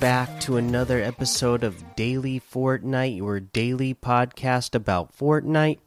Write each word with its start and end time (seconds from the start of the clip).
Back 0.00 0.40
to 0.40 0.56
another 0.56 0.98
episode 1.02 1.62
of 1.62 1.94
Daily 1.94 2.40
Fortnite, 2.40 3.18
your 3.18 3.38
daily 3.38 3.92
podcast 3.92 4.74
about 4.74 5.14
Fortnite. 5.14 5.78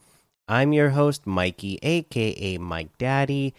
I'm 0.48 0.72
your 0.72 0.92
host, 0.92 1.26
Mikey, 1.26 1.80
aka 1.82 2.60
Mike 2.60 2.96
Daddy, 3.00 3.56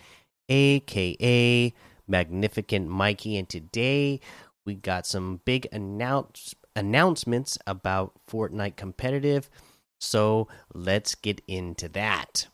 aka 0.48 1.74
Magnificent 2.06 2.88
Mikey, 2.88 3.36
and 3.36 3.48
today 3.48 4.20
we 4.64 4.74
got 4.76 5.08
some 5.08 5.40
big 5.44 5.66
announce 5.72 6.54
announcements 6.76 7.58
about 7.66 8.12
Fortnite 8.30 8.76
competitive. 8.76 9.50
So 9.98 10.46
let's 10.72 11.16
get 11.16 11.42
into 11.48 11.88
that. 11.88 12.46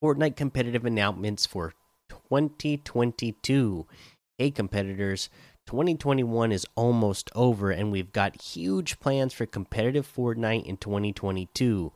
Fortnite 0.00 0.36
competitive 0.36 0.84
announcements 0.84 1.46
for 1.46 1.74
2022. 2.08 3.88
Hey, 4.38 4.50
competitors, 4.50 5.28
2021 5.72 6.52
is 6.52 6.66
almost 6.74 7.30
over, 7.34 7.70
and 7.70 7.90
we've 7.90 8.12
got 8.12 8.42
huge 8.42 9.00
plans 9.00 9.32
for 9.32 9.46
competitive 9.46 10.06
Fortnite 10.06 10.66
in 10.66 10.76
2022. 10.76 11.90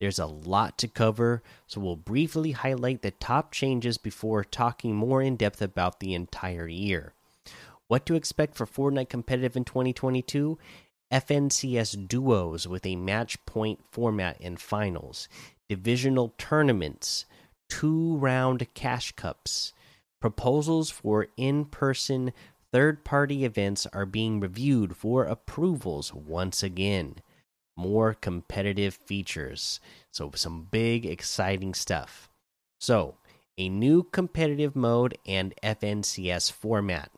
There's 0.00 0.18
a 0.18 0.26
lot 0.26 0.76
to 0.78 0.88
cover, 0.88 1.40
so 1.68 1.80
we'll 1.80 1.94
briefly 1.94 2.50
highlight 2.50 3.02
the 3.02 3.12
top 3.12 3.52
changes 3.52 3.98
before 3.98 4.42
talking 4.42 4.96
more 4.96 5.22
in 5.22 5.36
depth 5.36 5.62
about 5.62 6.00
the 6.00 6.12
entire 6.12 6.66
year. 6.66 7.12
What 7.86 8.04
to 8.06 8.16
expect 8.16 8.56
for 8.56 8.66
Fortnite 8.66 9.10
competitive 9.10 9.56
in 9.56 9.64
2022? 9.64 10.58
FNCS 11.12 12.08
duos 12.08 12.66
with 12.66 12.84
a 12.84 12.96
match 12.96 13.46
point 13.46 13.78
format 13.92 14.38
and 14.40 14.60
finals, 14.60 15.28
divisional 15.68 16.34
tournaments, 16.36 17.26
two 17.68 18.16
round 18.16 18.66
cash 18.74 19.12
cups. 19.12 19.72
Proposals 20.20 20.90
for 20.90 21.28
in 21.36 21.64
person 21.64 22.32
third 22.72 23.04
party 23.04 23.44
events 23.44 23.86
are 23.92 24.06
being 24.06 24.40
reviewed 24.40 24.96
for 24.96 25.24
approvals 25.24 26.14
once 26.14 26.62
again. 26.62 27.16
More 27.76 28.14
competitive 28.14 28.94
features. 28.94 29.80
So, 30.10 30.30
some 30.34 30.68
big, 30.70 31.06
exciting 31.06 31.74
stuff. 31.74 32.28
So, 32.78 33.16
a 33.58 33.68
new 33.68 34.04
competitive 34.04 34.74
mode 34.74 35.18
and 35.26 35.54
FNCS 35.62 36.50
format. 36.52 37.10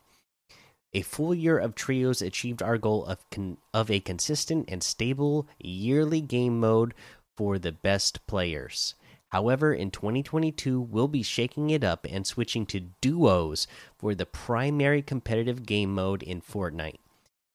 A 0.94 1.02
full 1.02 1.34
year 1.34 1.58
of 1.58 1.74
trios 1.74 2.20
achieved 2.20 2.62
our 2.62 2.76
goal 2.76 3.04
of 3.06 3.18
of 3.72 3.90
a 3.90 4.00
consistent 4.00 4.66
and 4.68 4.82
stable 4.82 5.46
yearly 5.58 6.20
game 6.20 6.60
mode 6.60 6.94
for 7.36 7.58
the 7.58 7.72
best 7.72 8.26
players. 8.26 8.94
However, 9.32 9.72
in 9.72 9.90
2022, 9.90 10.78
we'll 10.78 11.08
be 11.08 11.22
shaking 11.22 11.70
it 11.70 11.82
up 11.82 12.06
and 12.08 12.26
switching 12.26 12.66
to 12.66 12.90
duos 13.00 13.66
for 13.96 14.14
the 14.14 14.26
primary 14.26 15.00
competitive 15.00 15.64
game 15.64 15.94
mode 15.94 16.22
in 16.22 16.42
Fortnite. 16.42 16.98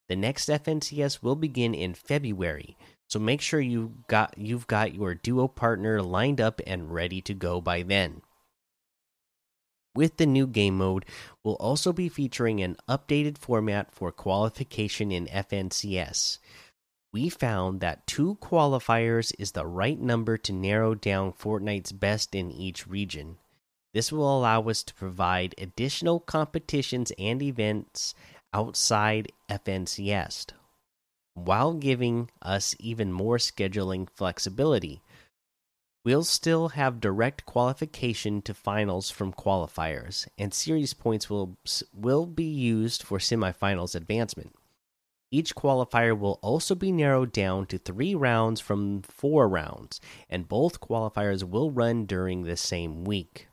The 0.10 0.16
next 0.16 0.50
FNCS 0.50 1.22
will 1.22 1.36
begin 1.36 1.76
in 1.76 1.94
February, 1.94 2.76
so 3.08 3.20
make 3.20 3.42
sure 3.42 3.60
you 3.60 3.94
got 4.08 4.36
you've 4.40 4.66
got 4.66 4.96
your 4.96 5.14
duo 5.14 5.48
partner 5.48 6.02
lined 6.02 6.42
up 6.42 6.62
and 6.66 6.92
ready 6.92 7.22
to 7.22 7.36
go 7.36 7.62
by 7.62 7.84
then. 7.84 8.24
With 9.94 10.18
the 10.18 10.26
new 10.26 10.48
game 10.48 10.78
mode, 10.78 11.06
we'll 11.44 11.56
also 11.56 11.94
be 11.94 12.10
featuring 12.10 12.60
an 12.60 12.78
updated 12.90 13.38
format 13.38 13.92
for 13.92 14.12
qualification 14.12 15.12
in 15.12 15.28
FNCS 15.28 16.40
we 17.14 17.30
found 17.30 17.80
that 17.80 18.06
two 18.06 18.38
qualifiers 18.42 19.34
is 19.40 19.54
the 19.54 19.66
right 19.66 20.00
number 20.00 20.38
to 20.38 20.54
narrow 20.54 20.94
down 20.94 21.32
Fortnite's 21.34 21.92
best 21.92 22.36
in 22.36 22.52
each 22.52 22.86
region. 22.88 23.38
This 23.94 24.12
will 24.12 24.38
allow 24.38 24.62
us 24.64 24.84
to 24.84 24.94
provide 24.94 25.56
additional 25.58 26.20
competitions 26.20 27.12
and 27.18 27.42
events 27.42 28.14
outside 28.54 29.32
FNCS, 29.50 30.48
while 31.34 31.74
giving 31.74 32.30
us 32.42 32.76
even 32.80 33.12
more 33.12 33.38
scheduling 33.38 34.10
flexibility. 34.10 35.02
We'll 36.04 36.24
still 36.24 36.70
have 36.70 37.02
direct 37.02 37.46
qualification 37.46 38.42
to 38.44 38.54
finals 38.54 39.10
from 39.10 39.34
qualifiers, 39.34 40.28
and 40.38 40.54
series 40.54 40.94
points 40.94 41.30
will 41.30 41.58
will 41.94 42.26
be 42.26 42.46
used 42.46 43.04
for 43.04 43.18
semifinals 43.18 43.96
advancement. 43.96 44.56
Each 45.30 45.54
qualifier 45.54 46.18
will 46.18 46.40
also 46.42 46.74
be 46.74 46.92
narrowed 46.92 47.34
down 47.34 47.66
to 47.68 47.78
three 47.78 48.16
rounds 48.16 48.62
from 48.62 49.02
four 49.02 49.50
rounds, 49.50 50.00
and 50.30 50.48
both 50.48 50.80
qualifiers 50.80 51.44
will 51.44 51.70
run 51.70 52.06
during 52.06 52.44
the 52.44 52.56
same 52.56 53.04
week. 53.04 53.48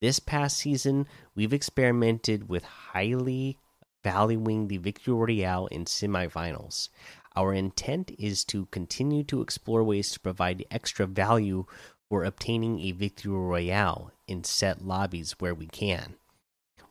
This 0.00 0.18
past 0.18 0.56
season, 0.56 1.06
we've 1.34 1.52
experimented 1.52 2.48
with 2.48 2.64
highly 2.64 3.58
valuing 4.02 4.68
the 4.68 4.78
Victory 4.78 5.14
Royale 5.14 5.66
in 5.66 5.84
semifinals. 5.84 6.88
Our 7.36 7.54
intent 7.54 8.10
is 8.18 8.44
to 8.46 8.66
continue 8.66 9.22
to 9.24 9.42
explore 9.42 9.84
ways 9.84 10.10
to 10.12 10.20
provide 10.20 10.64
extra 10.70 11.06
value 11.06 11.66
for 12.08 12.24
obtaining 12.24 12.80
a 12.80 12.92
Victory 12.92 13.32
Royale 13.32 14.10
in 14.26 14.42
set 14.42 14.84
lobbies 14.84 15.36
where 15.38 15.54
we 15.54 15.66
can. 15.66 16.16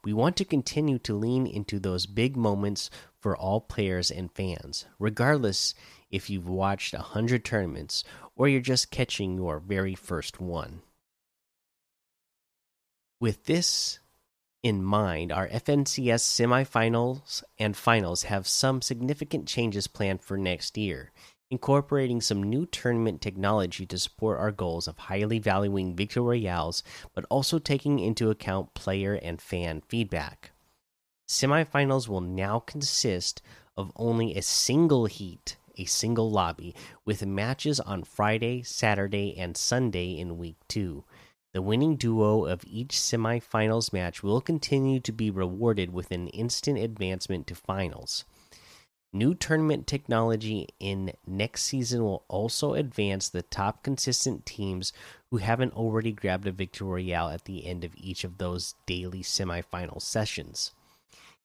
We 0.03 0.13
want 0.13 0.37
to 0.37 0.45
continue 0.45 0.99
to 0.99 1.13
lean 1.13 1.45
into 1.45 1.79
those 1.79 2.05
big 2.05 2.37
moments 2.37 2.89
for 3.19 3.35
all 3.35 3.61
players 3.61 4.09
and 4.09 4.31
fans, 4.31 4.85
regardless 4.97 5.73
if 6.09 6.29
you've 6.29 6.47
watched 6.47 6.93
a 6.93 6.99
hundred 6.99 7.43
tournaments 7.43 8.03
or 8.35 8.47
you're 8.47 8.61
just 8.61 8.91
catching 8.91 9.35
your 9.37 9.59
very 9.59 9.95
first 9.95 10.39
one. 10.39 10.81
With 13.19 13.45
this 13.45 13.99
in 14.63 14.83
mind, 14.83 15.31
our 15.31 15.47
FNCS 15.47 16.21
semifinals 16.21 17.43
and 17.57 17.75
finals 17.75 18.23
have 18.23 18.47
some 18.47 18.81
significant 18.81 19.47
changes 19.47 19.87
planned 19.87 20.21
for 20.21 20.37
next 20.37 20.77
year, 20.77 21.11
incorporating 21.51 22.21
some 22.21 22.43
new 22.43 22.65
tournament 22.65 23.21
technology 23.21 23.85
to 23.85 23.97
support 23.97 24.39
our 24.39 24.51
goals 24.51 24.87
of 24.87 24.97
highly 24.97 25.39
valuing 25.39 25.95
victory 25.95 26.21
royales, 26.21 26.83
but 27.15 27.25
also 27.29 27.57
taking 27.57 27.99
into 27.99 28.29
account 28.29 28.73
player 28.73 29.15
and 29.15 29.41
fan 29.41 29.81
feedback. 29.87 30.51
Semifinals 31.27 32.07
will 32.07 32.21
now 32.21 32.59
consist 32.59 33.41
of 33.75 33.91
only 33.95 34.35
a 34.35 34.41
single 34.41 35.05
heat, 35.05 35.57
a 35.77 35.85
single 35.85 36.29
lobby, 36.29 36.75
with 37.05 37.25
matches 37.25 37.79
on 37.79 38.03
Friday, 38.03 38.61
Saturday, 38.61 39.35
and 39.37 39.55
Sunday 39.55 40.17
in 40.17 40.37
week 40.37 40.57
two. 40.67 41.03
The 41.53 41.61
winning 41.63 41.95
duo 41.95 42.45
of 42.45 42.63
each 42.67 42.89
semifinals 42.89 43.91
match 43.91 44.21
will 44.21 44.41
continue 44.41 44.99
to 44.99 45.11
be 45.11 45.31
rewarded 45.31 45.91
with 45.91 46.11
an 46.11 46.27
instant 46.27 46.77
advancement 46.77 47.47
to 47.47 47.55
finals. 47.55 48.23
New 49.11 49.33
tournament 49.33 49.87
technology 49.87 50.67
in 50.79 51.13
next 51.25 51.63
season 51.63 52.03
will 52.03 52.23
also 52.27 52.75
advance 52.75 53.27
the 53.27 53.41
top 53.41 53.81
consistent 53.81 54.45
teams 54.45 54.93
who 55.31 55.37
haven't 55.37 55.73
already 55.73 56.11
grabbed 56.11 56.45
a 56.45 56.51
victory 56.51 56.87
royale 56.87 57.29
at 57.29 57.45
the 57.45 57.65
end 57.65 57.83
of 57.83 57.95
each 57.97 58.23
of 58.23 58.37
those 58.37 58.75
daily 58.85 59.23
semifinal 59.23 59.99
sessions. 59.99 60.73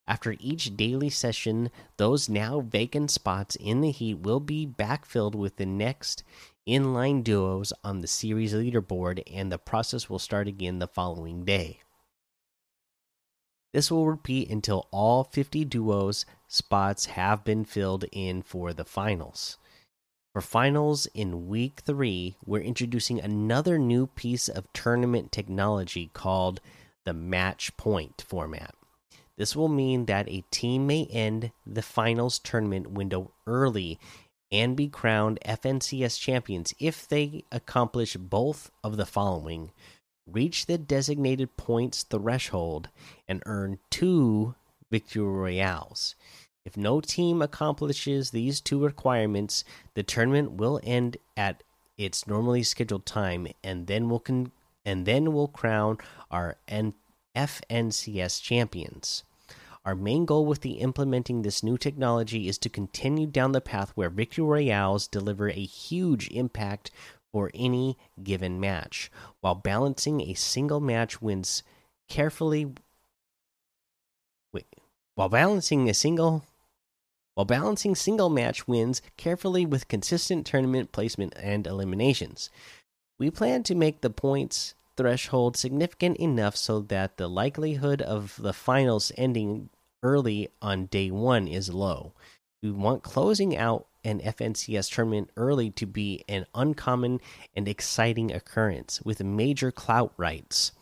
After 0.07 0.37
each 0.39 0.77
daily 0.77 1.09
session, 1.09 1.71
those 1.97 2.29
now 2.29 2.61
vacant 2.61 3.11
spots 3.11 3.57
in 3.57 3.81
the 3.81 3.91
heat 3.91 4.19
will 4.19 4.41
be 4.41 4.67
backfilled 4.67 5.35
with 5.35 5.57
the 5.57 5.65
next 5.65 6.23
inline 6.69 7.25
duos 7.25 7.73
on 7.83 8.03
the 8.03 8.07
series 8.07 8.53
leaderboard, 8.53 9.23
and 9.33 9.51
the 9.51 9.57
process 9.57 10.11
will 10.11 10.19
start 10.19 10.47
again 10.47 10.81
the 10.81 10.87
following 10.87 11.47
day. 11.47 11.81
This 13.75 13.91
will 13.91 14.07
repeat 14.07 14.51
until 14.51 14.87
all 14.93 15.25
50 15.25 15.65
duos 15.65 16.25
spots 16.47 17.07
have 17.07 17.43
been 17.43 17.65
filled 17.65 18.05
in 18.13 18.43
for 18.43 18.73
the 18.73 18.85
finals. 18.85 19.59
For 20.33 20.41
finals 20.41 21.07
in 21.13 21.49
week 21.49 21.81
three, 21.85 22.37
we're 22.47 22.63
introducing 22.63 23.21
another 23.21 23.77
new 23.77 24.07
piece 24.07 24.49
of 24.49 24.73
tournament 24.73 25.33
technology 25.33 26.09
called 26.13 26.61
the 27.05 27.13
match 27.13 27.77
point 27.77 28.23
format. 28.25 28.77
This 29.37 29.57
will 29.57 29.69
mean 29.69 30.07
that 30.07 30.29
a 30.29 30.45
team 30.53 30.87
may 30.87 31.07
end 31.07 31.51
the 31.67 31.83
finals 31.83 32.39
tournament 32.39 32.93
window 32.93 33.33
early 33.45 33.99
and 34.53 34.77
be 34.77 34.87
crowned 34.87 35.41
FNCS 35.45 36.17
champions 36.21 36.75
if 36.79 37.09
they 37.09 37.43
accomplish 37.51 38.17
both 38.17 38.71
of 38.85 38.97
the 38.97 39.07
following 39.07 39.73
reach 40.27 40.67
the 40.67 40.79
designated 40.79 41.57
points 41.57 42.03
threshold 42.03 42.89
and 43.29 43.43
earn 43.47 43.79
two 43.91 44.55
victory 44.91 45.25
royales. 45.25 46.15
If 46.65 46.77
no 46.77 47.01
team 47.01 47.43
accomplishes 47.43 48.31
these 48.31 48.61
two 48.61 48.83
requirements, 48.83 49.65
the 49.95 50.03
tournament 50.03 50.53
will 50.53 50.81
end 50.83 51.19
at 51.37 51.63
its 51.99 52.27
normally 52.27 52.63
scheduled 52.63 53.07
time, 53.07 53.49
and 53.63 53.87
then 53.87 54.09
we'll 54.09 54.23
and 54.85 55.07
then 55.07 55.33
we'll 55.33 55.49
crown 55.49 55.99
our 56.31 56.57
N 56.67 56.95
FNCS 57.37 58.41
champions. 58.41 59.25
Our 59.85 59.95
main 59.95 60.25
goal 60.25 60.47
with 60.47 60.63
the 60.63 60.75
implementing 60.75 61.43
this 61.43 61.63
new 61.63 61.77
technology 61.77 62.49
is 62.49 62.57
to 62.59 62.71
continue 62.71 63.27
down 63.27 63.53
the 63.53 63.61
path 63.61 63.93
where 63.95 64.09
victory 64.09 64.45
royales 64.45 65.07
deliver 65.07 65.49
a 65.49 65.53
huge 65.53 66.31
impact 66.31 66.91
for 67.35 67.51
any 67.53 67.99
given 68.23 68.61
match, 68.61 69.11
while 69.41 69.57
balancing 69.57 70.21
a 70.21 70.35
single 70.35 70.79
match 70.79 71.21
wins 71.21 71.65
carefully. 72.09 72.73
Wait, 74.53 74.69
while 75.17 75.29
balancing 75.29 75.91
a 75.91 75.95
single 75.95 76.45
while 77.35 77.45
balancing 77.45 77.97
single 77.97 78.31
match 78.31 78.69
wins 78.69 79.03
carefully 79.17 79.67
with 79.67 79.89
consistent 79.89 80.47
tournament 80.47 80.93
placement 80.93 81.33
and 81.37 81.67
eliminations. 81.67 82.51
We 83.19 83.33
plan 83.33 83.65
to 83.65 83.75
make 83.75 84.01
the 84.01 84.11
points 84.11 84.77
threshold 84.97 85.57
significant 85.57 86.19
enough 86.19 86.55
so 86.57 86.79
that 86.83 87.17
the 87.17 87.27
likelihood 87.27 88.01
of 88.01 88.37
the 88.41 88.53
finals 88.53 89.11
ending 89.17 89.71
early 90.05 90.51
on 90.63 90.87
day 90.87 91.11
one 91.11 91.49
is 91.49 91.75
low. 91.75 92.13
We 92.65 92.71
want 92.71 93.03
closing 93.03 93.55
out 93.55 93.89
an 94.05 94.21
FNCS 94.21 94.91
tournament 94.91 95.29
early 95.37 95.71
to 95.73 95.85
be 95.85 96.25
an 96.31 96.47
uncommon 96.55 97.21
and 97.55 97.69
exciting 97.69 98.33
occurrence 98.33 99.03
with 99.03 99.23
major 99.23 99.71
clout 99.71 100.15
rights. 100.17 100.73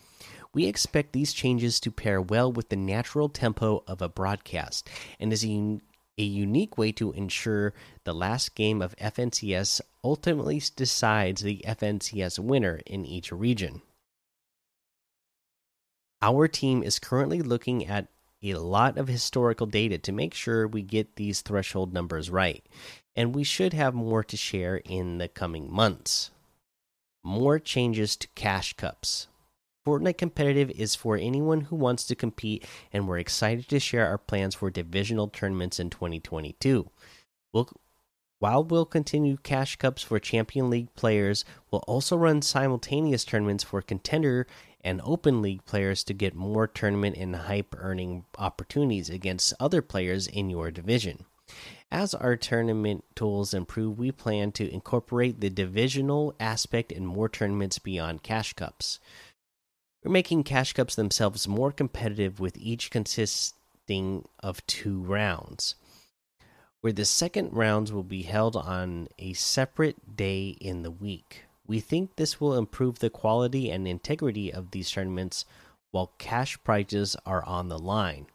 We 0.55 0.67
expect 0.67 1.13
these 1.13 1.33
changes 1.33 1.81
to 1.81 1.91
pair 1.91 2.23
well 2.23 2.53
with 2.53 2.69
the 2.69 2.77
natural 2.77 3.29
tempo 3.29 3.83
of 3.89 4.01
a 4.01 4.09
broadcast 4.09 4.89
and 5.19 5.33
is 5.33 5.45
a, 5.45 5.81
a 6.17 6.23
unique 6.23 6.79
way 6.79 6.93
to 6.93 7.11
ensure 7.15 7.75
the 8.05 8.15
last 8.15 8.55
game 8.55 8.81
of 8.81 8.95
FNCS 8.99 9.81
ultimately 10.05 10.63
decides 10.77 11.43
the 11.43 11.65
FNCS 11.67 12.39
winner 12.39 12.81
in 12.87 13.05
each 13.05 13.33
region. 13.33 13.83
Our 16.23 16.47
team 16.47 16.85
is 16.85 17.01
currently 17.01 17.43
looking 17.43 17.85
at 17.89 18.07
a 18.43 18.55
lot 18.55 18.99
of 18.99 19.09
historical 19.09 19.67
data 19.67 19.99
to 19.99 20.13
make 20.13 20.35
sure 20.35 20.67
we 20.67 20.83
get 20.83 21.17
these 21.17 21.41
threshold 21.41 21.93
numbers 21.93 22.31
right, 22.31 22.65
and 23.15 23.35
we 23.35 23.45
should 23.45 23.73
have 23.73 23.95
more 23.95 24.25
to 24.25 24.37
share 24.37 24.77
in 24.79 25.19
the 25.19 25.29
coming 25.29 25.73
months. 25.73 26.31
More 27.25 27.59
changes 27.59 28.17
to 28.17 28.29
cash 28.35 28.73
cups. 28.73 29.29
Fortnite 29.87 30.19
Competitive 30.19 30.71
is 30.71 30.95
for 30.95 31.17
anyone 31.17 31.63
who 31.63 31.77
wants 31.77 32.05
to 32.07 32.15
compete, 32.15 32.65
and 32.93 33.09
we're 33.09 33.19
excited 33.19 33.69
to 33.69 33.81
share 33.81 34.07
our 34.07 34.19
plans 34.19 34.55
for 34.55 34.71
divisional 34.71 35.29
tournaments 35.29 35.81
in 35.81 35.91
2022. 35.91 36.89
We'll, 37.53 37.69
while 38.39 38.65
we'll 38.65 38.87
continue 38.87 39.37
Cash 39.37 39.77
Cups 39.77 40.03
for 40.03 40.19
Champion 40.19 40.71
League 40.71 40.95
players, 40.95 41.45
we'll 41.71 41.85
also 41.87 42.17
run 42.17 42.43
simultaneous 42.43 43.25
tournaments 43.25 43.65
for 43.65 43.83
Contender 43.83 44.47
and 44.85 45.01
Open 45.05 45.43
League 45.43 45.65
players 45.65 46.03
to 46.05 46.15
get 46.15 46.35
more 46.35 46.67
tournament 46.67 47.17
and 47.17 47.35
hype 47.35 47.75
earning 47.79 48.25
opportunities 48.39 49.09
against 49.09 49.55
other 49.61 49.83
players 49.83 50.27
in 50.27 50.51
your 50.51 50.71
division. 50.71 51.25
As 51.91 52.15
our 52.15 52.37
tournament 52.37 53.05
tools 53.15 53.53
improve, 53.53 53.99
we 53.99 54.11
plan 54.11 54.53
to 54.53 54.73
incorporate 54.73 55.41
the 55.41 55.51
divisional 55.51 56.35
aspect 56.41 56.91
in 56.91 57.05
more 57.05 57.29
tournaments 57.29 57.79
beyond 57.79 58.23
Cash 58.23 58.55
Cups. 58.55 58.99
We're 60.03 60.11
making 60.11 60.45
Cash 60.45 60.73
Cups 60.73 60.95
themselves 60.95 61.47
more 61.47 61.71
competitive 61.71 62.41
with 62.41 62.57
each 62.57 62.91
consisting 62.91 64.25
of 64.41 64.67
two 64.67 65.01
rounds, 65.01 65.75
where 66.81 66.93
the 66.93 67.05
second 67.05 67.53
rounds 67.53 67.93
will 67.93 68.03
be 68.03 68.23
held 68.23 68.57
on 68.57 69.09
a 69.19 69.35
separate 69.35 70.17
day 70.17 70.57
in 70.61 70.83
the 70.83 70.91
week. 70.91 71.45
We 71.67 71.81
think 71.81 72.17
this 72.17 72.41
will 72.41 72.57
improve 72.57 72.99
the 72.99 73.11
quality 73.11 73.71
and 73.71 73.87
integrity 73.87 74.53
of 74.53 74.71
these 74.71 74.91
tournaments 74.91 75.45
while 75.91 76.13
cash 76.19 76.59
prizes 76.65 77.17
are 77.25 77.45
on 77.45 77.69
the 77.69 77.79
line. 77.79 78.27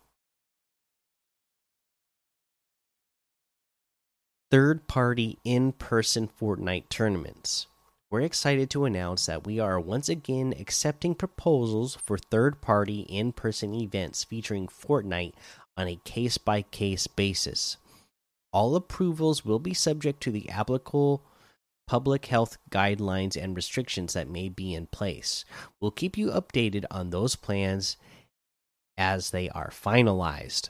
Third 4.49 4.87
party 4.87 5.39
in 5.43 5.73
person 5.73 6.29
Fortnite 6.39 6.89
tournaments 6.89 7.67
we're 8.09 8.21
excited 8.21 8.69
to 8.69 8.85
announce 8.85 9.25
that 9.25 9.45
we 9.45 9.59
are 9.59 9.77
once 9.81 10.07
again 10.07 10.53
accepting 10.57 11.13
proposals 11.13 11.97
for 12.05 12.17
third 12.17 12.61
party 12.61 13.01
in 13.01 13.33
person 13.33 13.73
events 13.73 14.23
featuring 14.23 14.67
Fortnite 14.67 15.33
on 15.75 15.89
a 15.89 15.99
case 16.05 16.37
by 16.37 16.61
case 16.61 17.07
basis. 17.07 17.75
All 18.53 18.77
approvals 18.77 19.43
will 19.43 19.59
be 19.59 19.73
subject 19.73 20.21
to 20.23 20.31
the 20.31 20.47
applicable 20.47 21.21
public 21.87 22.25
health 22.27 22.57
guidelines 22.69 23.41
and 23.41 23.55
restrictions 23.55 24.13
that 24.13 24.29
may 24.29 24.49
be 24.49 24.75
in 24.75 24.87
place. 24.87 25.45
We'll 25.79 25.91
keep 25.91 26.17
you 26.17 26.27
updated 26.27 26.85
on 26.91 27.09
those 27.09 27.35
plans 27.35 27.97
as 28.97 29.31
they 29.31 29.49
are 29.49 29.69
finalized. 29.69 30.69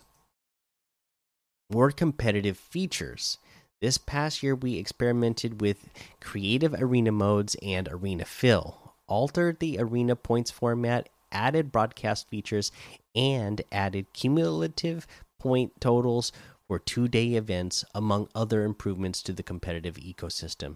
More 1.71 1.91
competitive 1.91 2.57
features. 2.57 3.39
This 3.81 3.97
past 3.97 4.41
year, 4.41 4.55
we 4.55 4.77
experimented 4.77 5.59
with 5.61 5.89
creative 6.21 6.73
arena 6.73 7.11
modes 7.11 7.55
and 7.61 7.87
arena 7.89 8.25
fill, 8.25 8.93
altered 9.07 9.59
the 9.59 9.77
arena 9.79 10.15
points 10.15 10.49
format, 10.49 11.09
added 11.31 11.71
broadcast 11.71 12.29
features, 12.29 12.71
and 13.15 13.61
added 13.71 14.13
cumulative 14.13 15.05
point 15.39 15.73
totals 15.79 16.31
for 16.67 16.79
two 16.79 17.07
day 17.07 17.33
events, 17.33 17.85
among 17.93 18.29
other 18.33 18.63
improvements 18.63 19.21
to 19.23 19.33
the 19.33 19.43
competitive 19.43 19.95
ecosystem. 19.95 20.75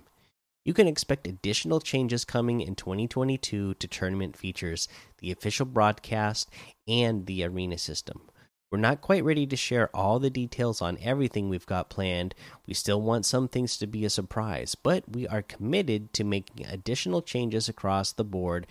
You 0.63 0.73
can 0.73 0.87
expect 0.87 1.27
additional 1.27 1.79
changes 1.79 2.23
coming 2.23 2.61
in 2.61 2.75
2022 2.75 3.73
to 3.73 3.87
tournament 3.87 4.37
features, 4.37 4.87
the 5.17 5.31
official 5.31 5.65
broadcast, 5.65 6.49
and 6.87 7.25
the 7.25 7.43
arena 7.43 7.77
system. 7.77 8.29
We're 8.71 8.77
not 8.77 9.01
quite 9.01 9.25
ready 9.25 9.45
to 9.47 9.57
share 9.57 9.93
all 9.93 10.19
the 10.19 10.29
details 10.29 10.81
on 10.81 10.97
everything 11.01 11.49
we've 11.49 11.65
got 11.65 11.89
planned. 11.89 12.33
We 12.65 12.73
still 12.73 13.01
want 13.01 13.25
some 13.25 13.49
things 13.49 13.77
to 13.77 13.87
be 13.87 14.05
a 14.05 14.09
surprise, 14.09 14.75
but 14.75 15.03
we 15.11 15.27
are 15.27 15.41
committed 15.41 16.13
to 16.13 16.23
making 16.23 16.65
additional 16.65 17.21
changes 17.21 17.67
across 17.67 18.13
the 18.13 18.23
board 18.23 18.67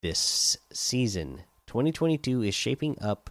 this 0.00 0.56
season. 0.72 1.42
2022 1.66 2.42
is 2.42 2.54
shaping 2.54 2.96
up 3.00 3.30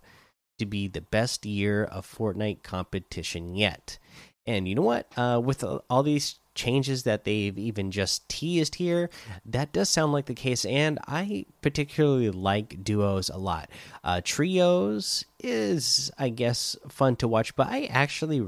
to 0.59 0.65
be 0.65 0.89
the 0.89 1.01
best 1.01 1.45
year 1.45 1.85
of 1.85 2.05
Fortnite 2.05 2.61
competition 2.61 3.55
yet. 3.55 3.97
And 4.45 4.67
you 4.67 4.75
know 4.75 4.81
what? 4.81 5.07
Uh, 5.15 5.39
with 5.41 5.63
all 5.89 6.03
these 6.03 6.40
changes 6.55 7.03
that 7.03 7.23
they've 7.23 7.57
even 7.57 7.91
just 7.91 8.27
teased 8.29 8.75
here, 8.75 9.09
that 9.45 9.71
does 9.71 9.89
sound 9.89 10.13
like 10.13 10.25
the 10.25 10.33
case. 10.33 10.65
And 10.65 10.99
I 11.07 11.45
particularly 11.61 12.29
like 12.29 12.83
duos 12.83 13.29
a 13.29 13.37
lot. 13.37 13.69
Uh, 14.03 14.21
trios 14.23 15.25
is, 15.39 16.11
I 16.17 16.29
guess, 16.29 16.75
fun 16.89 17.15
to 17.17 17.27
watch, 17.27 17.55
but 17.55 17.67
I 17.67 17.85
actually 17.85 18.45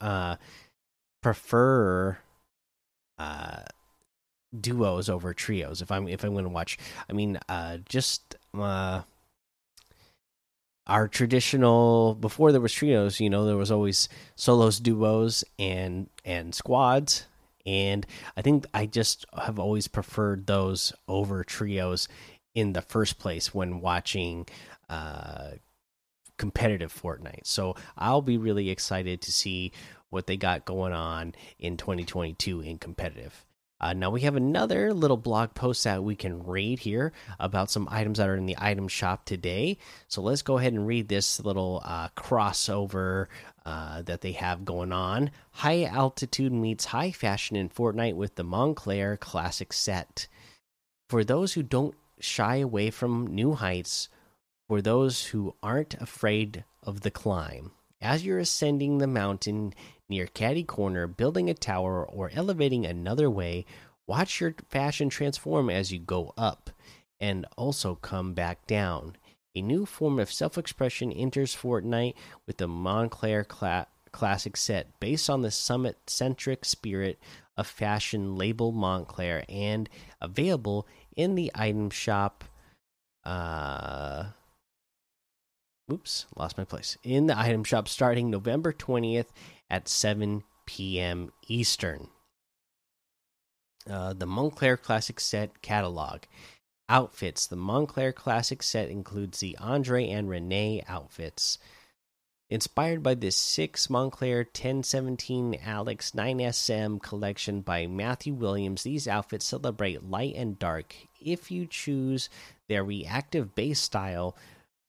uh, 0.00 0.36
prefer 1.22 2.18
uh, 3.18 3.62
duos 4.58 5.08
over 5.08 5.34
trios 5.34 5.82
if 5.82 5.90
I'm 5.90 6.08
if 6.08 6.24
I'm 6.24 6.32
going 6.32 6.44
to 6.44 6.50
watch. 6.50 6.78
I 7.08 7.12
mean, 7.12 7.38
uh, 7.48 7.78
just 7.88 8.36
uh, 8.58 9.02
our 10.86 11.08
traditional 11.08 12.14
before 12.14 12.52
there 12.52 12.60
was 12.60 12.72
trios 12.72 13.20
you 13.20 13.30
know 13.30 13.46
there 13.46 13.56
was 13.56 13.70
always 13.70 14.08
solos 14.36 14.78
duos 14.78 15.44
and 15.58 16.08
and 16.24 16.54
squads 16.54 17.26
and 17.66 18.06
I 18.36 18.42
think 18.42 18.66
I 18.74 18.86
just 18.86 19.26
have 19.36 19.58
always 19.58 19.88
preferred 19.88 20.46
those 20.46 20.92
over 21.08 21.44
trios 21.44 22.08
in 22.54 22.72
the 22.72 22.82
first 22.82 23.18
place 23.18 23.52
when 23.54 23.80
watching 23.80 24.46
uh, 24.88 25.50
competitive 26.36 26.92
Fortnite. 26.92 27.46
So 27.46 27.74
I'll 27.96 28.22
be 28.22 28.38
really 28.38 28.70
excited 28.70 29.20
to 29.22 29.32
see 29.32 29.72
what 30.10 30.26
they 30.26 30.36
got 30.36 30.64
going 30.64 30.92
on 30.92 31.34
in 31.58 31.76
2022 31.76 32.60
in 32.60 32.78
competitive. 32.78 33.44
Uh, 33.80 33.92
now 33.92 34.08
we 34.08 34.22
have 34.22 34.36
another 34.36 34.94
little 34.94 35.16
blog 35.16 35.54
post 35.54 35.84
that 35.84 36.02
we 36.02 36.14
can 36.14 36.44
read 36.44 36.78
here 36.78 37.12
about 37.38 37.70
some 37.70 37.88
items 37.90 38.18
that 38.18 38.28
are 38.28 38.36
in 38.36 38.46
the 38.46 38.56
item 38.58 38.88
shop 38.88 39.24
today. 39.24 39.76
So 40.08 40.22
let's 40.22 40.42
go 40.42 40.58
ahead 40.58 40.72
and 40.72 40.86
read 40.86 41.08
this 41.08 41.40
little 41.40 41.82
uh, 41.84 42.08
crossover 42.16 43.26
uh, 43.66 44.02
that 44.02 44.20
they 44.20 44.32
have 44.32 44.64
going 44.64 44.92
on. 44.92 45.30
High 45.50 45.84
altitude 45.84 46.52
meets 46.52 46.86
high 46.86 47.10
fashion 47.10 47.56
in 47.56 47.68
Fortnite 47.68 48.14
with 48.14 48.36
the 48.36 48.44
Moncler 48.44 49.18
Classic 49.18 49.72
Set. 49.72 50.28
For 51.10 51.24
those 51.24 51.52
who 51.52 51.62
don't 51.62 51.94
shy 52.20 52.56
away 52.56 52.90
from 52.90 53.26
new 53.26 53.54
heights, 53.54 54.08
for 54.68 54.80
those 54.80 55.26
who 55.26 55.54
aren't 55.62 55.94
afraid 55.94 56.64
of 56.82 57.02
the 57.02 57.10
climb, 57.10 57.72
as 58.00 58.24
you're 58.24 58.38
ascending 58.38 58.98
the 58.98 59.06
mountain 59.06 59.74
near 60.08 60.26
Catty 60.26 60.64
Corner, 60.64 61.06
building 61.06 61.48
a 61.48 61.54
tower, 61.54 62.04
or 62.04 62.30
elevating 62.34 62.84
another 62.86 63.30
way, 63.30 63.64
watch 64.06 64.40
your 64.40 64.54
fashion 64.68 65.08
transform 65.08 65.70
as 65.70 65.92
you 65.92 65.98
go 65.98 66.32
up 66.36 66.70
and 67.20 67.46
also 67.56 67.94
come 67.94 68.34
back 68.34 68.66
down. 68.66 69.16
A 69.56 69.62
new 69.62 69.86
form 69.86 70.18
of 70.18 70.32
self 70.32 70.58
expression 70.58 71.12
enters 71.12 71.54
Fortnite 71.54 72.14
with 72.46 72.58
the 72.58 72.68
Moncler 72.68 73.46
Cla 73.46 73.86
Classic 74.12 74.56
set 74.56 75.00
based 75.00 75.28
on 75.28 75.42
the 75.42 75.50
summit 75.50 75.98
centric 76.06 76.64
spirit 76.64 77.18
of 77.56 77.66
fashion 77.66 78.36
label 78.36 78.72
Moncler 78.72 79.44
and 79.48 79.88
available 80.20 80.86
in 81.16 81.34
the 81.34 81.50
item 81.54 81.90
shop. 81.90 82.44
Uh, 83.24 84.26
oops, 85.90 86.26
lost 86.36 86.58
my 86.58 86.64
place. 86.64 86.96
In 87.02 87.26
the 87.26 87.38
item 87.38 87.64
shop 87.64 87.88
starting 87.88 88.30
November 88.30 88.72
20th 88.72 89.28
at 89.70 89.88
7 89.88 90.44
p.m. 90.66 91.32
Eastern. 91.48 92.08
Uh, 93.88 94.12
the 94.14 94.26
Moncler 94.26 94.80
Classic 94.80 95.20
Set 95.20 95.60
catalog 95.62 96.22
outfits. 96.88 97.46
The 97.46 97.56
Moncler 97.56 98.14
Classic 98.14 98.62
set 98.62 98.88
includes 98.88 99.40
the 99.40 99.56
Andre 99.58 100.08
and 100.08 100.28
Renee 100.28 100.82
outfits. 100.88 101.58
Inspired 102.50 103.02
by 103.02 103.14
the 103.14 103.30
6 103.30 103.86
Moncler 103.88 104.44
1017 104.44 105.54
ALYX 105.64 106.12
9SM 106.12 107.02
collection 107.02 107.62
by 107.62 107.86
Matthew 107.86 108.34
Williams, 108.34 108.82
these 108.82 109.08
outfits 109.08 109.46
celebrate 109.46 110.04
light 110.04 110.34
and 110.36 110.58
dark. 110.58 110.94
If 111.20 111.50
you 111.50 111.66
choose 111.66 112.28
their 112.68 112.84
reactive 112.84 113.54
base 113.54 113.80
style, 113.80 114.36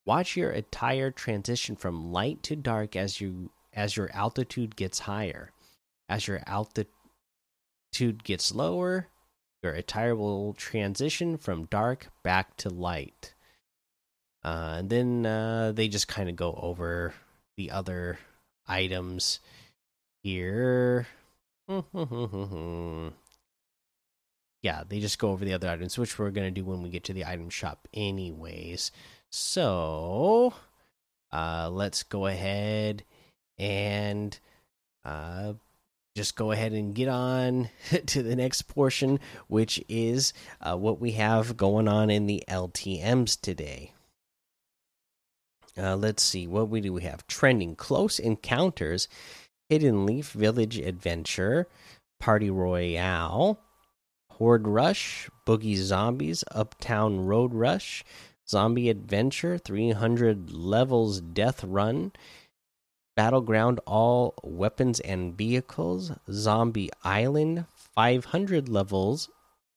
watch 0.06 0.36
your 0.36 0.52
attire 0.52 1.12
transition 1.12 1.76
from 1.78 2.12
light 2.12 2.44
to 2.44 2.58
dark 2.58 2.96
as 2.96 3.22
you 3.22 3.52
as 3.76 3.98
your 3.98 4.10
altitude 4.14 4.76
gets 4.76 5.00
higher. 5.00 5.52
As 6.08 6.28
your 6.28 6.42
altitude 6.48 8.24
gets 8.24 8.56
lower, 8.56 9.10
your 9.62 9.74
attire 9.74 10.16
will 10.16 10.54
transition 10.54 11.38
from 11.38 11.66
dark 11.66 12.08
back 12.24 12.56
to 12.58 12.70
light. 12.70 13.34
Uh, 14.44 14.76
and 14.78 14.90
then 14.90 15.26
uh, 15.26 15.72
they 15.74 15.88
just 15.88 16.08
kind 16.08 16.30
of 16.30 16.36
go 16.36 16.58
over 16.62 17.14
the 17.58 17.72
other 17.72 18.20
items 18.68 19.40
here. 20.24 21.08
yeah, 21.68 21.82
they 24.88 25.00
just 25.00 25.18
go 25.18 25.32
over 25.32 25.44
the 25.44 25.54
other 25.54 25.68
items, 25.68 25.98
which 25.98 26.20
we're 26.20 26.30
going 26.30 26.48
to 26.48 26.52
do 26.52 26.64
when 26.64 26.84
we 26.84 26.90
get 26.90 27.04
to 27.06 27.14
the 27.14 27.26
item 27.26 27.50
shop, 27.50 27.88
anyways. 27.94 28.92
So, 29.32 30.54
uh, 31.32 31.70
let's 31.72 32.04
go 32.04 32.28
ahead 32.28 33.04
and 33.58 34.38
uh, 35.04 35.54
just 36.16 36.36
go 36.36 36.52
ahead 36.52 36.72
and 36.72 36.96
get 36.96 37.08
on 37.08 37.70
to 38.08 38.24
the 38.24 38.36
next 38.36 38.64
portion, 38.64 39.20
which 39.48 39.84
is 39.90 40.34
uh, 40.62 40.76
what 40.76 41.00
we 41.00 41.12
have 41.12 41.58
going 41.58 41.88
on 41.88 42.10
in 42.10 42.26
the 42.26 42.44
LTMs 42.48 43.40
today. 43.40 43.92
Uh, 45.78 45.96
let's 45.96 46.24
see 46.24 46.48
what 46.48 46.70
we 46.70 46.80
do. 46.80 46.94
We 46.94 47.04
have 47.04 47.28
trending 47.28 47.76
close 47.76 48.18
encounters, 48.18 49.10
hidden 49.70 50.06
leaf 50.06 50.32
village 50.32 50.78
adventure, 50.78 51.68
party 52.20 52.50
royale, 52.50 53.60
horde 54.32 54.68
rush, 54.68 55.30
boogie 55.46 55.76
zombies, 55.76 56.46
uptown 56.52 57.26
road 57.26 57.54
rush, 57.54 58.06
zombie 58.48 58.90
adventure, 58.90 59.58
300 59.58 60.52
levels 60.52 61.20
death 61.20 61.64
run, 61.64 62.14
battleground 63.16 63.80
all 63.86 64.34
weapons 64.44 65.00
and 65.00 65.38
vehicles, 65.38 66.12
zombie 66.32 66.90
island, 67.04 67.66
500 67.76 68.70
levels. 68.70 69.30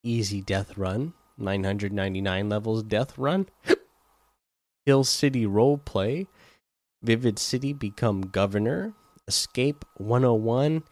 Easy 0.02 0.40
death 0.40 0.76
run, 0.76 1.14
999 1.36 2.48
levels 2.48 2.82
death 2.82 3.16
run. 3.16 3.46
Hill 4.86 5.04
City 5.04 5.46
Roleplay, 5.46 6.26
Vivid 7.02 7.38
City 7.38 7.72
Become 7.72 8.22
Governor, 8.22 8.94
Escape 9.26 9.84
101, 9.96 10.82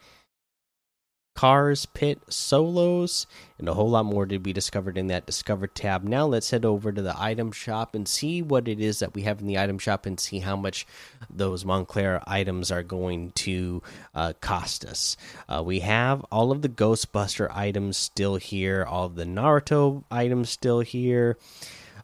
Cars 1.37 1.85
Pit 1.85 2.19
Solos, 2.29 3.27
and 3.59 3.69
a 3.69 3.75
whole 3.75 3.91
lot 3.91 4.05
more 4.07 4.25
to 4.25 4.39
be 4.39 4.51
discovered 4.51 4.97
in 4.97 5.05
that 5.07 5.27
Discover 5.27 5.67
tab. 5.67 6.03
Now 6.03 6.25
let's 6.25 6.49
head 6.49 6.65
over 6.65 6.91
to 6.91 7.01
the 7.03 7.13
item 7.15 7.51
shop 7.51 7.93
and 7.93 8.07
see 8.07 8.41
what 8.41 8.67
it 8.67 8.79
is 8.79 8.97
that 8.97 9.13
we 9.13 9.21
have 9.21 9.39
in 9.39 9.45
the 9.45 9.59
item 9.59 9.77
shop 9.77 10.07
and 10.07 10.19
see 10.19 10.39
how 10.39 10.55
much 10.55 10.87
those 11.29 11.63
Moncler 11.63 12.23
items 12.25 12.71
are 12.71 12.81
going 12.81 13.33
to 13.33 13.83
uh, 14.15 14.33
cost 14.41 14.83
us. 14.83 15.15
Uh, 15.47 15.61
we 15.63 15.81
have 15.81 16.25
all 16.31 16.51
of 16.51 16.63
the 16.63 16.69
Ghostbuster 16.69 17.47
items 17.55 17.97
still 17.97 18.37
here, 18.37 18.83
all 18.83 19.05
of 19.05 19.13
the 19.13 19.25
Naruto 19.25 20.03
items 20.09 20.49
still 20.49 20.79
here 20.79 21.37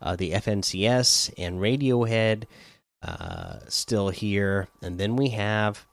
uh, 0.03 0.15
the 0.15 0.33
FNCS 0.33 1.33
and 1.37 1.59
Radiohead 1.59 2.43
uh, 3.01 3.59
still 3.67 4.09
here, 4.09 4.67
and 4.81 4.99
then 4.99 5.15
we 5.15 5.29
have 5.29 5.87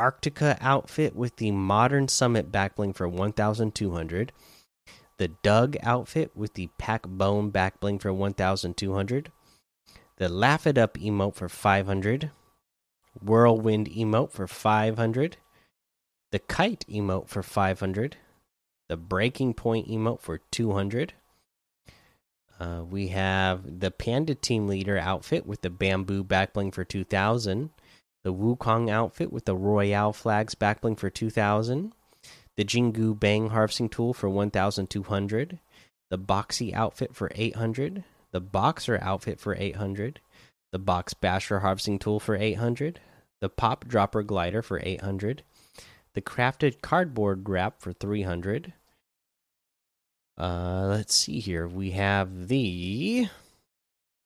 Arctica 0.00 0.56
outfit 0.62 1.14
with 1.14 1.36
the 1.36 1.50
Modern 1.50 2.08
Summit 2.08 2.50
backbling 2.50 2.96
for 2.96 3.06
1,200. 3.06 4.32
The 5.18 5.28
Doug 5.28 5.76
outfit 5.82 6.34
with 6.34 6.54
the 6.54 6.70
Pack 6.78 7.06
Bone 7.06 7.52
backbling 7.52 8.00
for 8.00 8.10
1,200. 8.10 9.30
The 10.16 10.28
Laugh 10.30 10.66
It 10.66 10.78
Up 10.78 10.96
emote 10.96 11.34
for 11.34 11.50
500. 11.50 12.30
Whirlwind 13.22 13.88
emote 13.90 14.32
for 14.32 14.46
500. 14.46 15.36
The 16.32 16.38
Kite 16.38 16.86
emote 16.88 17.28
for 17.28 17.42
500. 17.42 18.16
The 18.88 18.96
Breaking 18.96 19.52
Point 19.52 19.88
emote 19.88 20.20
for 20.20 20.38
200. 20.38 21.12
Uh, 22.58 22.84
we 22.88 23.08
have 23.08 23.80
the 23.80 23.90
Panda 23.90 24.34
Team 24.34 24.66
Leader 24.68 24.98
outfit 24.98 25.46
with 25.46 25.60
the 25.60 25.70
bamboo 25.70 26.24
backbling 26.24 26.72
for 26.72 26.84
2000. 26.84 27.70
The 28.22 28.34
Wukong 28.34 28.90
outfit 28.90 29.32
with 29.32 29.44
the 29.44 29.56
Royale 29.56 30.12
flags 30.12 30.54
backbling 30.54 30.98
for 30.98 31.10
2000. 31.10 31.92
The 32.56 32.64
Jingu 32.64 33.18
Bang 33.18 33.50
harvesting 33.50 33.88
tool 33.88 34.12
for 34.12 34.28
1200. 34.28 35.58
The 36.10 36.18
Boxy 36.18 36.74
outfit 36.74 37.14
for 37.14 37.30
800. 37.34 38.04
The 38.32 38.40
Boxer 38.40 38.98
outfit 39.00 39.40
for 39.40 39.54
800. 39.56 40.20
The 40.72 40.78
Box 40.78 41.14
Basher 41.14 41.60
harvesting 41.60 41.98
tool 41.98 42.20
for 42.20 42.36
800. 42.36 43.00
The 43.40 43.48
Pop 43.48 43.86
Dropper 43.88 44.22
glider 44.22 44.62
for 44.62 44.80
800. 44.82 45.42
The 46.14 46.22
crafted 46.22 46.82
cardboard 46.82 47.48
wrap 47.48 47.80
for 47.80 47.92
300 47.92 48.74
uh, 50.40 50.86
let's 50.88 51.14
see 51.14 51.38
here. 51.38 51.68
We 51.68 51.90
have 51.90 52.48
the 52.48 53.28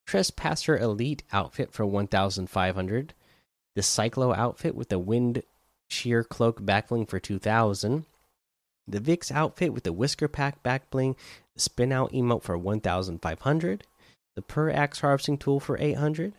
Trespasser 0.06 0.78
Elite 0.78 1.24
outfit 1.32 1.72
for 1.72 1.84
1,500. 1.84 3.14
The 3.74 3.82
Cyclo 3.82 4.36
outfit 4.36 4.74
with 4.74 4.88
the 4.88 4.98
Wind 4.98 5.42
Sheer 5.88 6.24
Cloak 6.24 6.60
backbling 6.60 7.08
for 7.08 7.18
2,000. 7.18 8.04
The 8.86 9.00
Vix 9.00 9.32
outfit 9.32 9.72
with 9.72 9.84
the 9.84 9.92
Whisker 9.92 10.28
Pack 10.28 10.62
backbling, 10.62 11.16
the 11.54 11.60
Spin 11.60 11.92
Out 11.92 12.12
emote 12.12 12.42
for 12.42 12.58
1,500. 12.58 13.84
The 14.36 14.42
Per 14.42 14.70
Axe 14.70 15.00
Harvesting 15.00 15.38
Tool 15.38 15.60
for 15.60 15.78
800. 15.78 16.34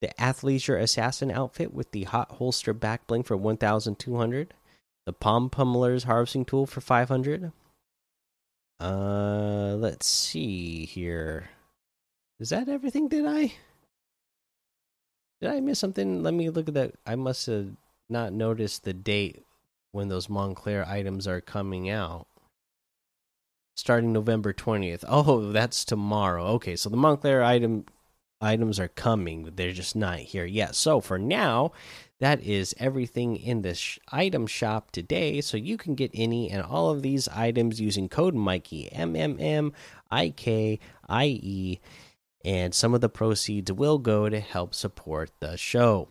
The 0.00 0.08
Athleisure 0.18 0.80
Assassin 0.80 1.30
outfit 1.30 1.72
with 1.72 1.90
the 1.92 2.04
Hot 2.04 2.32
Holster 2.32 2.74
backbling 2.74 3.24
for 3.24 3.36
1,200. 3.36 4.54
The 5.06 5.12
Palm 5.12 5.50
Pummeler's 5.50 6.04
Harvesting 6.04 6.44
Tool 6.44 6.66
for 6.66 6.80
500 6.80 7.52
uh, 8.80 9.76
let's 9.78 10.06
see 10.06 10.84
here. 10.84 11.48
Is 12.40 12.50
that 12.50 12.68
everything? 12.68 13.08
Did 13.08 13.24
I? 13.26 13.54
Did 15.40 15.50
I 15.50 15.60
miss 15.60 15.78
something? 15.78 16.22
Let 16.22 16.34
me 16.34 16.50
look 16.50 16.68
at 16.68 16.74
that. 16.74 16.94
I 17.06 17.16
must 17.16 17.46
have 17.46 17.70
not 18.08 18.32
noticed 18.32 18.84
the 18.84 18.92
date 18.92 19.44
when 19.92 20.08
those 20.08 20.28
Moncler 20.28 20.86
items 20.86 21.26
are 21.26 21.40
coming 21.40 21.88
out. 21.88 22.26
Starting 23.76 24.12
November 24.12 24.52
20th. 24.52 25.04
Oh, 25.08 25.50
that's 25.50 25.84
tomorrow. 25.84 26.46
Okay, 26.46 26.76
so 26.76 26.88
the 26.88 26.96
Moncler 26.96 27.44
item 27.44 27.84
items 28.44 28.78
are 28.78 28.88
coming, 28.88 29.50
they're 29.54 29.72
just 29.72 29.96
not 29.96 30.18
here 30.18 30.44
yet. 30.44 30.74
So 30.74 31.00
for 31.00 31.18
now, 31.18 31.72
that 32.20 32.40
is 32.42 32.74
everything 32.78 33.36
in 33.36 33.62
this 33.62 33.98
item 34.12 34.46
shop 34.46 34.90
today. 34.90 35.40
So 35.40 35.56
you 35.56 35.76
can 35.76 35.94
get 35.94 36.10
any 36.14 36.50
and 36.50 36.62
all 36.62 36.90
of 36.90 37.02
these 37.02 37.26
items 37.28 37.80
using 37.80 38.08
code 38.08 38.34
Mikey 38.34 38.92
M 38.92 39.16
M 39.16 39.36
M 39.40 39.72
I 40.10 40.30
K 40.30 40.78
I 41.08 41.26
E, 41.26 41.80
and 42.44 42.74
some 42.74 42.94
of 42.94 43.00
the 43.00 43.08
proceeds 43.08 43.72
will 43.72 43.98
go 43.98 44.28
to 44.28 44.40
help 44.40 44.74
support 44.74 45.30
the 45.40 45.56
show. 45.56 46.08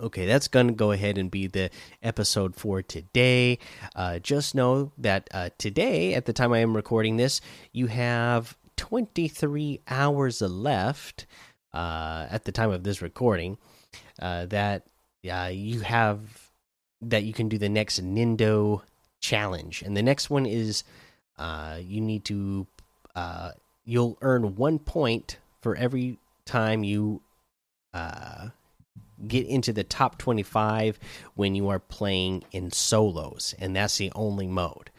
Okay, 0.00 0.24
that's 0.24 0.48
going 0.48 0.68
to 0.68 0.72
go 0.72 0.92
ahead 0.92 1.18
and 1.18 1.30
be 1.30 1.46
the 1.46 1.70
episode 2.02 2.56
for 2.56 2.80
today. 2.80 3.58
Uh, 3.94 4.18
just 4.18 4.54
know 4.54 4.92
that 4.96 5.28
uh, 5.32 5.50
today, 5.58 6.14
at 6.14 6.24
the 6.24 6.32
time 6.32 6.52
I 6.52 6.58
am 6.60 6.74
recording 6.74 7.18
this, 7.18 7.40
you 7.72 7.88
have 7.88 8.56
23 8.76 9.80
hours 9.88 10.40
left 10.40 11.26
uh, 11.74 12.26
at 12.30 12.44
the 12.44 12.52
time 12.52 12.70
of 12.70 12.82
this 12.82 13.02
recording 13.02 13.58
uh, 14.22 14.46
that 14.46 14.86
you 15.22 15.80
have 15.80 16.50
that 17.02 17.24
you 17.24 17.32
can 17.32 17.48
do 17.48 17.58
the 17.58 17.68
next 17.68 18.02
Nindo 18.02 18.82
challenge, 19.20 19.82
and 19.82 19.96
the 19.96 20.02
next 20.02 20.30
one 20.30 20.46
is 20.46 20.82
uh, 21.38 21.78
you 21.82 22.00
need 22.00 22.24
to 22.26 22.66
uh, 23.14 23.50
you'll 23.90 24.16
earn 24.22 24.54
one 24.54 24.78
point 24.78 25.38
for 25.60 25.74
every 25.74 26.16
time 26.44 26.84
you 26.84 27.20
uh, 27.92 28.50
get 29.26 29.44
into 29.48 29.72
the 29.72 29.82
top 29.82 30.16
25 30.16 30.96
when 31.34 31.56
you 31.56 31.68
are 31.68 31.80
playing 31.80 32.44
in 32.52 32.70
solos, 32.70 33.52
and 33.58 33.74
that's 33.74 33.98
the 33.98 34.12
only 34.14 34.46
mode. 34.46 34.90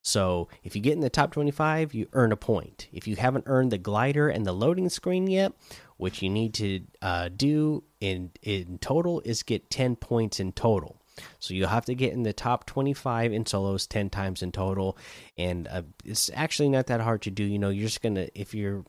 So 0.00 0.48
if 0.64 0.74
you 0.74 0.80
get 0.80 0.94
in 0.94 1.00
the 1.00 1.10
top 1.10 1.32
25, 1.32 1.92
you 1.92 2.08
earn 2.14 2.32
a 2.32 2.36
point. 2.36 2.88
If 2.90 3.06
you 3.06 3.16
haven't 3.16 3.44
earned 3.46 3.70
the 3.70 3.76
glider 3.76 4.30
and 4.30 4.46
the 4.46 4.54
loading 4.54 4.88
screen 4.88 5.26
yet, 5.26 5.52
which 5.98 6.22
you 6.22 6.30
need 6.30 6.54
to 6.54 6.80
uh, 7.02 7.28
do 7.28 7.84
in 8.00 8.30
in 8.40 8.78
total 8.78 9.20
is 9.26 9.42
get 9.42 9.68
10 9.68 9.96
points 9.96 10.40
in 10.40 10.52
total. 10.52 10.96
So 11.38 11.54
you'll 11.54 11.68
have 11.68 11.86
to 11.86 11.94
get 11.94 12.12
in 12.12 12.22
the 12.22 12.32
top 12.32 12.66
25 12.66 13.32
in 13.32 13.46
solos 13.46 13.86
10 13.86 14.10
times 14.10 14.42
in 14.42 14.52
total, 14.52 14.96
and 15.36 15.68
uh, 15.68 15.82
it's 16.04 16.30
actually 16.34 16.68
not 16.68 16.86
that 16.86 17.00
hard 17.00 17.22
to 17.22 17.30
do. 17.30 17.44
You 17.44 17.58
know, 17.58 17.70
you're 17.70 17.86
just 17.86 18.02
gonna 18.02 18.28
if 18.34 18.54
you're 18.54 18.84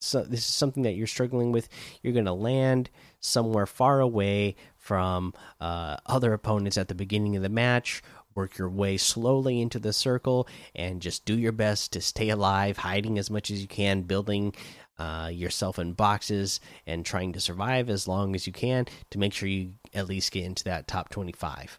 so 0.00 0.22
this 0.22 0.40
is 0.40 0.54
something 0.54 0.84
that 0.84 0.94
you're 0.94 1.06
struggling 1.06 1.52
with, 1.52 1.68
you're 2.02 2.12
going 2.12 2.24
to 2.24 2.32
land 2.32 2.90
somewhere 3.20 3.66
far 3.66 4.00
away 4.00 4.54
from 4.76 5.34
uh, 5.60 5.96
other 6.06 6.32
opponents 6.32 6.78
at 6.78 6.88
the 6.88 6.94
beginning 6.94 7.36
of 7.36 7.42
the 7.42 7.48
match. 7.48 8.02
Work 8.34 8.58
your 8.58 8.68
way 8.68 8.96
slowly 8.96 9.60
into 9.60 9.80
the 9.80 9.92
circle 9.92 10.46
and 10.74 11.02
just 11.02 11.24
do 11.24 11.36
your 11.36 11.50
best 11.50 11.92
to 11.92 12.00
stay 12.00 12.28
alive, 12.28 12.76
hiding 12.78 13.18
as 13.18 13.30
much 13.30 13.50
as 13.50 13.60
you 13.60 13.66
can, 13.66 14.02
building 14.02 14.54
uh, 14.98 15.30
yourself 15.32 15.78
in 15.78 15.92
boxes, 15.92 16.60
and 16.86 17.04
trying 17.04 17.32
to 17.32 17.40
survive 17.40 17.88
as 17.88 18.08
long 18.08 18.34
as 18.34 18.46
you 18.46 18.52
can 18.52 18.86
to 19.10 19.18
make 19.18 19.32
sure 19.32 19.48
you 19.48 19.74
at 19.94 20.08
least 20.08 20.32
get 20.32 20.44
into 20.44 20.64
that 20.64 20.86
top 20.86 21.08
25. 21.08 21.78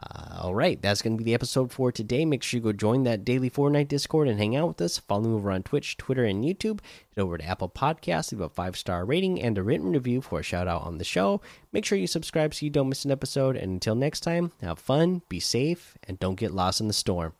Uh, 0.00 0.38
all 0.42 0.54
right, 0.54 0.80
that's 0.80 1.02
going 1.02 1.14
to 1.14 1.18
be 1.18 1.24
the 1.24 1.34
episode 1.34 1.72
for 1.72 1.90
today. 1.90 2.24
Make 2.24 2.44
sure 2.44 2.58
you 2.58 2.62
go 2.62 2.72
join 2.72 3.02
that 3.02 3.24
daily 3.24 3.50
Fortnite 3.50 3.88
Discord 3.88 4.28
and 4.28 4.38
hang 4.38 4.54
out 4.54 4.68
with 4.68 4.80
us. 4.80 4.98
Follow 4.98 5.28
me 5.28 5.34
over 5.34 5.50
on 5.50 5.64
Twitch, 5.64 5.96
Twitter, 5.96 6.24
and 6.24 6.44
YouTube. 6.44 6.78
Head 7.16 7.22
over 7.22 7.36
to 7.36 7.44
Apple 7.44 7.68
Podcasts, 7.68 8.30
leave 8.30 8.40
a 8.40 8.48
five 8.48 8.76
star 8.76 9.04
rating 9.04 9.42
and 9.42 9.58
a 9.58 9.62
written 9.62 9.90
review 9.90 10.20
for 10.20 10.38
a 10.38 10.44
shout 10.44 10.68
out 10.68 10.82
on 10.82 10.98
the 10.98 11.04
show. 11.04 11.40
Make 11.72 11.84
sure 11.84 11.98
you 11.98 12.06
subscribe 12.06 12.54
so 12.54 12.64
you 12.64 12.70
don't 12.70 12.88
miss 12.88 13.04
an 13.04 13.10
episode. 13.10 13.56
And 13.56 13.72
until 13.72 13.96
next 13.96 14.20
time, 14.20 14.52
have 14.62 14.78
fun, 14.78 15.22
be 15.28 15.40
safe, 15.40 15.98
and 16.04 16.20
don't 16.20 16.38
get 16.38 16.54
lost 16.54 16.80
in 16.80 16.86
the 16.86 16.94
storm. 16.94 17.32